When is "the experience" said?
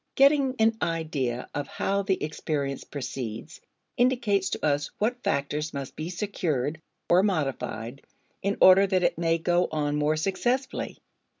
2.01-2.83